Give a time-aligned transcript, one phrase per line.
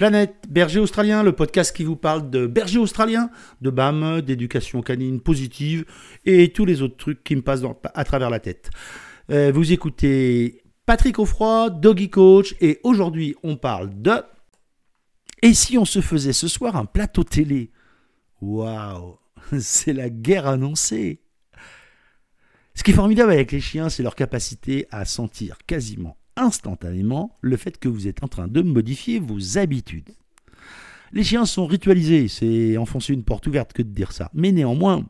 [0.00, 3.28] Planète Berger Australien, le podcast qui vous parle de berger australien,
[3.60, 5.84] de BAM, d'éducation canine positive
[6.24, 7.60] et tous les autres trucs qui me passent
[7.92, 8.70] à travers la tête.
[9.30, 14.22] Euh, vous écoutez Patrick Offroy, Doggy Coach, et aujourd'hui on parle de.
[15.42, 17.70] Et si on se faisait ce soir un plateau télé?
[18.40, 19.18] Waouh
[19.58, 21.20] C'est la guerre annoncée
[22.74, 27.56] Ce qui est formidable avec les chiens, c'est leur capacité à sentir quasiment instantanément le
[27.56, 30.10] fait que vous êtes en train de modifier vos habitudes.
[31.12, 34.30] Les chiens sont ritualisés, c'est enfoncer une porte ouverte que de dire ça.
[34.32, 35.04] Mais néanmoins,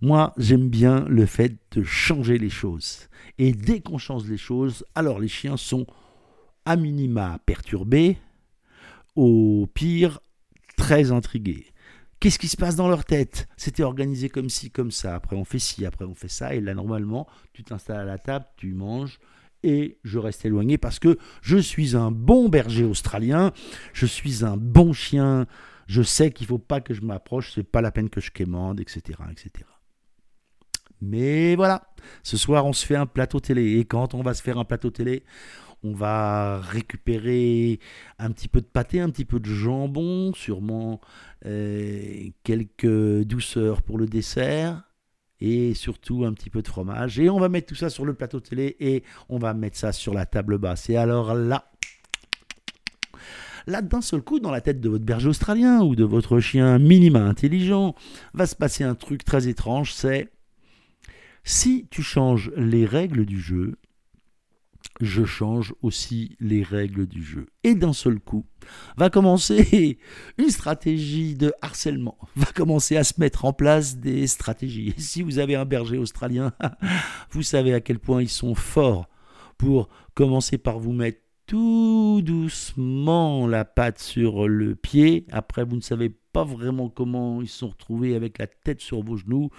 [0.00, 3.08] moi j'aime bien le fait de changer les choses.
[3.38, 5.86] Et dès qu'on change les choses, alors les chiens sont
[6.64, 8.16] à minima perturbés,
[9.16, 10.20] au pire
[10.76, 11.66] très intrigués.
[12.20, 13.48] Qu'est-ce qui se passe dans leur tête?
[13.56, 15.14] C'était organisé comme ci, comme ça.
[15.14, 16.54] Après, on fait ci, après, on fait ça.
[16.54, 19.18] Et là, normalement, tu t'installes à la table, tu manges,
[19.64, 23.52] et je reste éloigné parce que je suis un bon berger australien,
[23.92, 25.46] je suis un bon chien,
[25.86, 28.30] je sais qu'il ne faut pas que je m'approche, c'est pas la peine que je
[28.30, 29.66] quémande, etc., etc.
[31.00, 31.88] Mais voilà,
[32.22, 34.64] ce soir on se fait un plateau télé et quand on va se faire un
[34.64, 35.24] plateau télé,
[35.82, 37.78] on va récupérer
[38.18, 41.00] un petit peu de pâté, un petit peu de jambon, sûrement
[41.44, 44.82] euh, quelques douceurs pour le dessert
[45.40, 47.18] et surtout un petit peu de fromage.
[47.18, 49.92] Et on va mettre tout ça sur le plateau télé et on va mettre ça
[49.92, 50.88] sur la table basse.
[50.90, 51.70] Et alors là,
[53.66, 56.78] là d'un seul coup, dans la tête de votre berger australien ou de votre chien
[56.78, 57.94] minima intelligent,
[58.32, 60.30] va se passer un truc très étrange, c'est
[61.44, 63.76] si tu changes les règles du jeu,
[65.00, 67.46] je change aussi les règles du jeu.
[67.62, 68.46] Et d'un seul coup,
[68.96, 69.98] va commencer
[70.38, 74.94] une stratégie de harcèlement, va commencer à se mettre en place des stratégies.
[74.96, 76.52] Et si vous avez un berger australien,
[77.30, 79.08] vous savez à quel point ils sont forts
[79.58, 85.26] pour commencer par vous mettre tout doucement la patte sur le pied.
[85.30, 89.02] Après, vous ne savez pas vraiment comment ils se sont retrouvés avec la tête sur
[89.02, 89.50] vos genoux.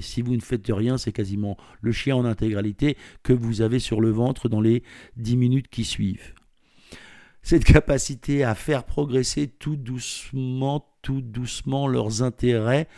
[0.00, 4.00] Si vous ne faites rien, c'est quasiment le chien en intégralité que vous avez sur
[4.00, 4.82] le ventre dans les
[5.16, 6.34] 10 minutes qui suivent.
[7.42, 12.88] Cette capacité à faire progresser tout doucement, tout doucement leurs intérêts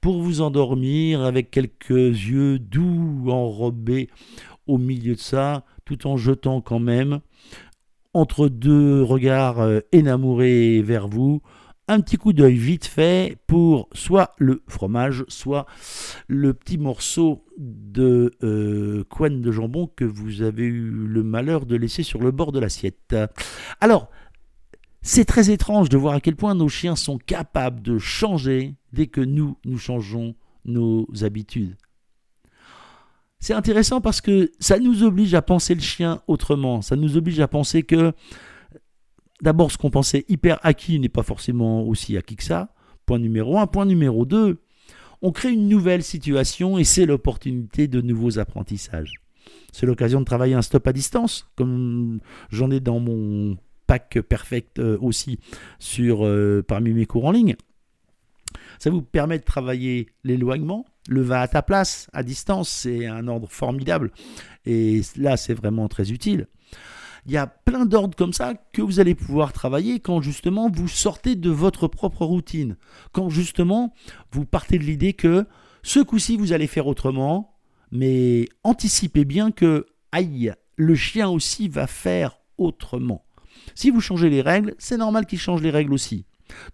[0.00, 4.08] pour vous endormir avec quelques yeux doux enrobés
[4.68, 7.20] au milieu de ça, tout en jetant quand même
[8.16, 11.42] entre deux regards euh, énamourés vers vous,
[11.88, 15.66] un petit coup d'œil vite fait pour soit le fromage, soit
[16.26, 21.76] le petit morceau de euh, couenne de jambon que vous avez eu le malheur de
[21.76, 23.14] laisser sur le bord de l'assiette.
[23.80, 24.10] Alors,
[25.02, 29.06] c'est très étrange de voir à quel point nos chiens sont capables de changer dès
[29.06, 31.76] que nous, nous changeons nos habitudes.
[33.38, 36.82] C'est intéressant parce que ça nous oblige à penser le chien autrement.
[36.82, 38.12] Ça nous oblige à penser que
[39.42, 42.74] D'abord, ce qu'on pensait hyper acquis n'est pas forcément aussi acquis que ça.
[43.04, 43.66] Point numéro un.
[43.66, 44.60] Point numéro deux,
[45.22, 49.20] on crée une nouvelle situation et c'est l'opportunité de nouveaux apprentissages.
[49.72, 52.20] C'est l'occasion de travailler un stop à distance, comme
[52.50, 55.38] j'en ai dans mon pack perfect euh, aussi
[55.78, 57.56] sur euh, parmi mes cours en ligne.
[58.78, 63.28] Ça vous permet de travailler l'éloignement, le va à ta place à distance, c'est un
[63.28, 64.10] ordre formidable
[64.64, 66.46] et là c'est vraiment très utile.
[67.26, 70.86] Il y a plein d'ordres comme ça que vous allez pouvoir travailler quand justement vous
[70.86, 72.76] sortez de votre propre routine.
[73.10, 73.92] Quand justement
[74.30, 75.44] vous partez de l'idée que
[75.82, 77.58] ce coup-ci vous allez faire autrement,
[77.90, 83.24] mais anticipez bien que, aïe, le chien aussi va faire autrement.
[83.74, 86.26] Si vous changez les règles, c'est normal qu'il change les règles aussi.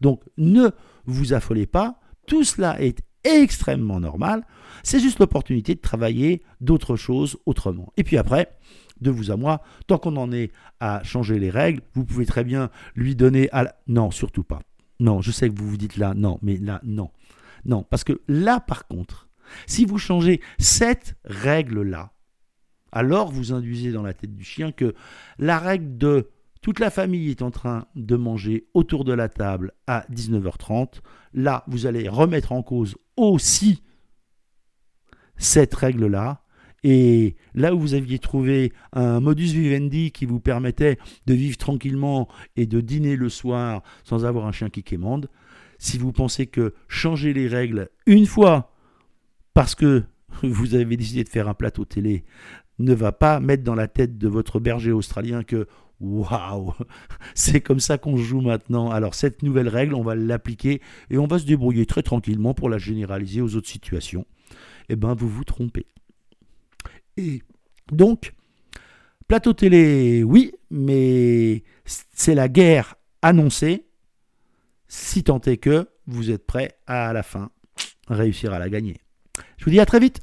[0.02, 0.68] Donc ne
[1.06, 4.44] vous affolez pas, tout cela est extrêmement normal,
[4.82, 7.92] c'est juste l'opportunité de travailler d'autres choses autrement.
[7.96, 8.58] Et puis après,
[9.02, 9.62] de vous à moi.
[9.86, 13.64] Tant qu'on en est à changer les règles, vous pouvez très bien lui donner à
[13.64, 13.76] la...
[13.86, 14.60] Non, surtout pas.
[15.00, 17.10] Non, je sais que vous vous dites là, non, mais là, non.
[17.64, 19.28] Non, parce que là, par contre,
[19.66, 22.12] si vous changez cette règle-là,
[22.92, 24.94] alors vous induisez dans la tête du chien que
[25.38, 29.72] la règle de toute la famille est en train de manger autour de la table
[29.86, 31.00] à 19h30,
[31.34, 33.82] là, vous allez remettre en cause aussi
[35.36, 36.44] cette règle-là,
[36.84, 42.28] et là où vous aviez trouvé un modus vivendi qui vous permettait de vivre tranquillement
[42.56, 45.28] et de dîner le soir sans avoir un chien qui quémande,
[45.78, 48.72] si vous pensez que changer les règles une fois
[49.54, 50.04] parce que
[50.42, 52.24] vous avez décidé de faire un plateau télé
[52.78, 55.68] ne va pas mettre dans la tête de votre berger australien que
[56.00, 56.72] waouh,
[57.34, 58.90] c'est comme ça qu'on joue maintenant.
[58.90, 60.80] Alors cette nouvelle règle, on va l'appliquer
[61.10, 64.26] et on va se débrouiller très tranquillement pour la généraliser aux autres situations.
[64.88, 65.86] Eh bien, vous vous trompez.
[67.16, 67.42] Et
[67.90, 68.34] donc,
[69.28, 73.84] plateau télé, oui, mais c'est la guerre annoncer,
[74.88, 77.50] si tant est que vous êtes prêt à, à la fin
[78.08, 78.98] réussir à la gagner.
[79.58, 80.20] Je vous dis à très vite.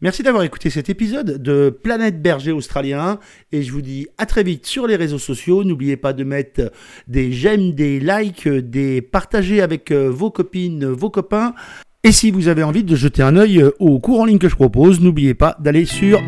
[0.00, 3.20] Merci d'avoir écouté cet épisode de Planète Berger Australien
[3.52, 5.62] et je vous dis à très vite sur les réseaux sociaux.
[5.62, 6.72] N'oubliez pas de mettre
[7.06, 11.54] des j'aime, des likes, des partager avec euh, vos copines, vos copains.
[12.04, 14.56] Et si vous avez envie de jeter un œil au cours en ligne que je
[14.56, 16.20] propose, n'oubliez pas d'aller sur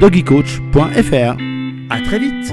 [0.00, 1.36] doggycoach.fr.
[1.90, 2.52] À très vite